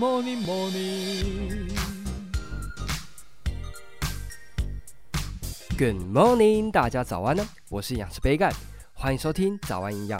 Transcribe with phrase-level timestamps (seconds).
[0.00, 1.68] morning, morning.
[5.76, 7.46] Good morning，大家早安呢！
[7.68, 8.50] 我是养师杯盖，
[8.94, 10.18] 欢迎收听早安营养。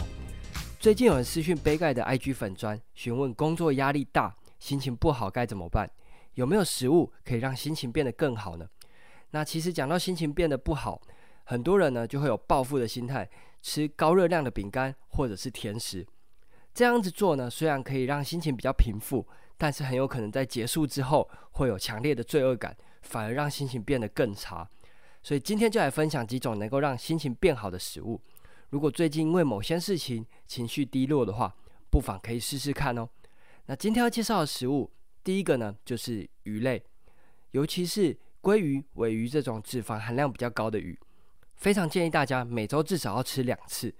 [0.79, 5.89] 最近有人私讯杯盖的 IG 粉砖，询问工作压力大、心情不好该怎么办？
[6.35, 8.67] 有没有食物可以让心情变得更好呢？
[9.31, 11.01] 那其实讲到心情变得不好，
[11.45, 13.27] 很多人呢就会有报复的心态，
[13.63, 16.05] 吃高热量的饼干或者是甜食。
[16.71, 19.27] 这样子做呢，虽然可以让心情比较平复，
[19.61, 24.67] 但是很有可能在结束之后会有强烈的罪恶感，反而让心情变得更差。
[25.21, 28.19] 所以今天就来分享几种能够让心情变好的食物。
[28.71, 31.55] 如果最近因为某些事情情绪低落的话，
[31.91, 33.07] 不妨可以试试看哦。
[33.67, 34.91] 那今天要介绍的食物，
[35.23, 36.83] 第一个呢就是鱼类，
[37.51, 40.99] 尤其是鲑鱼、尾鱼这种脂肪含量比较高的鱼，
[41.57, 43.93] 非常建议大家每周至少要吃两次。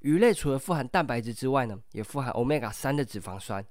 [0.00, 3.64] 鱼类除了富含蛋白质之外呢，也富含欧米伽三的脂肪酸。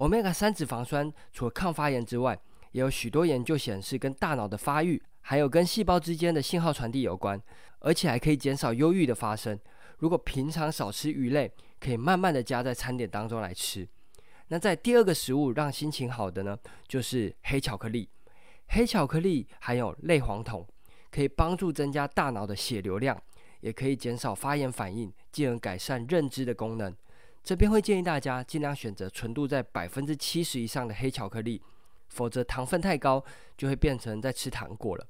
[0.00, 2.38] 欧米伽三脂肪酸除了抗发炎之外，
[2.72, 7.38] 也有许多研究显示跟大脑的发育，还有跟细胞之间的信号传递有关，
[7.80, 9.60] 而且还可以减少忧郁的发生。
[9.98, 13.86] 如果平常少吃鱼类，可以慢慢的加在餐点当中来吃。
[14.48, 16.58] 那在第二个食物让心情好的呢，
[16.88, 18.08] 就是黑巧克力。
[18.68, 20.66] 黑巧克力含有类黄酮，
[21.10, 23.20] 可以帮助增加大脑的血流量。
[23.60, 26.96] 也可以减少发炎反应，进而改善认知的功能。
[27.42, 31.60] 这边会建议大家尽量选择纯度在百分之七十以上的黑巧克力，
[32.08, 33.24] 否则糖分太高
[33.56, 35.06] 就会变成在吃糖果了。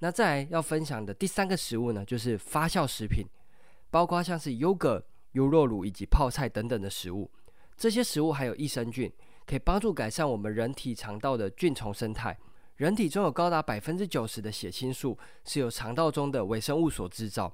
[0.00, 3.26] 那再来要分享的第三个食物呢，就是发酵食品，
[3.90, 7.30] 包括像是优格、优酪乳以及泡菜等等的食物。
[7.76, 9.10] 这些食物含有益生菌，
[9.46, 12.36] 可以帮助改善我们人体肠道的菌丛生态。
[12.76, 17.52] 人体中有高达百分之九十的血清素是由肠道中的微生物所制造。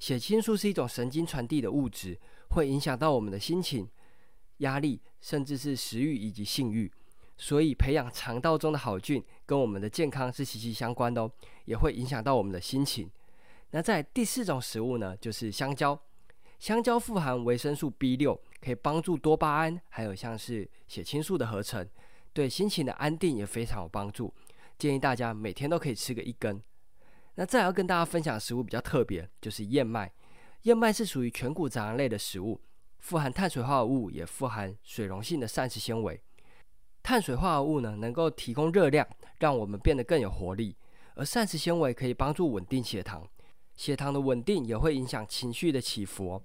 [0.00, 3.88] 血清素是一种神经传递的物质，会影响到我们的心情、
[4.56, 6.90] 压力，甚至是食欲以及性欲。
[7.36, 11.30] 所以，培养肠道中的好菌跟我们的健康是息息相关的哦，
[11.66, 13.10] 也会影响到我们的心情。
[13.70, 15.98] 那在第四种食物呢，就是香蕉。
[16.58, 21.88] 香蕉富含维生素 B 六，可以帮助多巴胺，还有像是血清素的合成，
[22.32, 24.32] 对心情的安定也非常有帮助。
[24.78, 26.60] 建议大家每天都可以吃个一根。
[27.36, 30.12] 那再要跟大家分享的食物比较特别，就是燕麦。
[30.62, 32.60] 燕麦是属于全谷杂粮类的食物，
[32.98, 36.20] 富含碳水化合物，也富含水溶性的膳食纤维。
[37.02, 39.06] 碳水化合物呢，能够提供热量，
[39.38, 40.74] 让我们变得更有活力；
[41.14, 43.26] 而膳食纤维可以帮助稳定血糖，
[43.74, 46.42] 血糖的稳定也会影响情绪的起伏。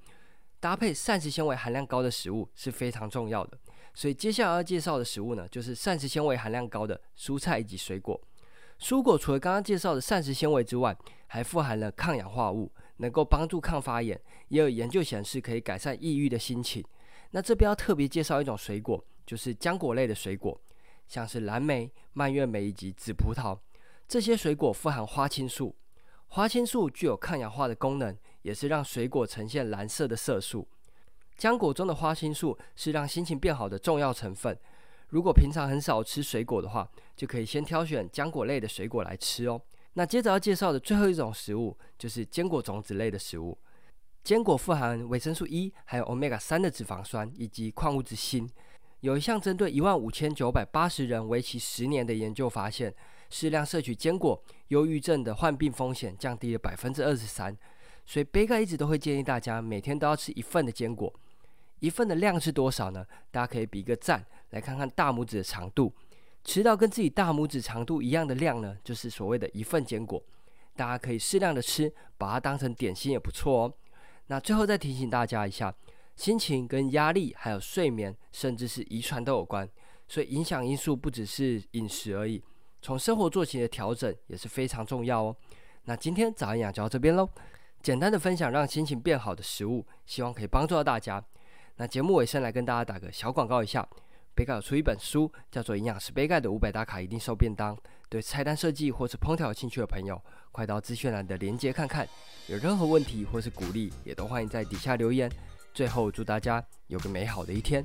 [0.62, 3.60] 搭配膳食纤维含量高的食物是非常重要的。
[3.94, 8.20] 所以接下来要介绍的食物呢，就是膳食纤维含量高的蔬菜以及水果。
[8.80, 10.96] 蔬果除了刚刚介绍的膳食纤维之外，
[11.28, 14.20] 还富含了抗氧化物，能够帮助抗发炎。
[14.50, 16.84] 也有研究显示可以改善抑郁的心情。
[17.32, 20.60] 那这边要特别介绍一种水果，就是浆果类的水果，
[21.08, 23.58] 像是蓝莓、蔓越莓以及紫葡萄。
[24.08, 25.76] 这些水果富含花青素，
[26.28, 30.68] 花青素具有抗氧化的功能，也是让水果呈现蓝色的色素。
[31.40, 34.58] 浆果中的花青素是让心情变好的重要成分。
[35.16, 39.62] 如果平常很少吃水果的话，就可以先挑选浆果类的水果来吃哦。
[39.94, 43.58] 那接着要介绍的最后一种食物就是坚果种子类的食物。
[44.26, 48.46] 坚果富含维生素 E，还有 omega 三的脂肪酸以及矿物质锌。
[49.00, 52.94] 有一项针对一万五千九百八十人为期十年的研究发现，
[53.30, 57.58] 适量摄取坚果，忧郁症的患病风险降低了百分之二十三。
[58.06, 61.14] 所以杯盖一直都会建议大家每天都要吃一份的坚果。
[61.80, 63.06] 一份的量是多少呢？
[63.32, 64.26] 大家可以比一个赞。
[64.56, 65.94] 来看看大拇指的长度，
[66.46, 70.24] 吃到跟自己大拇指长度一样的量呢，就是所谓的一份坚果。
[70.78, 73.74] 大家可以适量的吃，把它当成点心也不错哦。
[74.28, 75.76] 那最后再提醒大家一下，
[76.16, 79.70] 心情跟压力还有睡眠，甚至是遗传都有关，
[80.08, 82.42] 所以影响因素不只是饮食而已，
[82.82, 85.36] 从生活作息的调整也是非常重要哦。
[85.84, 87.28] 那今天早安养就到这边喽，
[87.84, 91.22] 简单的分享让心情变好的食物，希望可以帮助到大家。
[91.76, 93.86] 那节目尾声来跟大家打个小广告一下。
[94.36, 97.74] 杯盖有出一本书，叫做《营养师杯盖的五百大卡一定瘦便当》。
[98.10, 100.22] 对菜单设计或是烹调有兴趣的朋友，
[100.52, 102.06] 快到资讯栏的链接看看。
[102.48, 105.32] 有任何问题或是鼓励，也都欢迎在底下留言。
[105.74, 107.84] 最后，祝大家有个美好的一天。